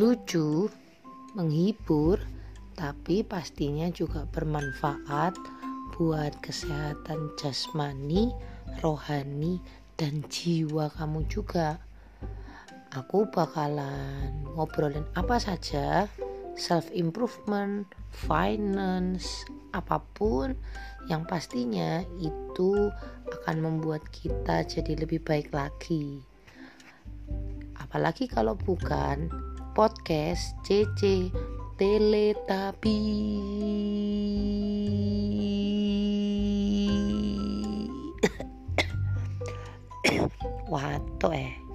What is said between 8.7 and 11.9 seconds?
rohani, dan jiwa kamu juga.